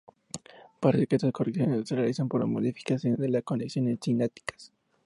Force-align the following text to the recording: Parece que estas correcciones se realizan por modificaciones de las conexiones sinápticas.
Parece 0.79 1.05
que 1.05 1.17
estas 1.17 1.31
correcciones 1.31 1.87
se 1.87 1.95
realizan 1.95 2.27
por 2.27 2.43
modificaciones 2.47 3.19
de 3.19 3.29
las 3.29 3.43
conexiones 3.43 3.99
sinápticas. 4.01 4.73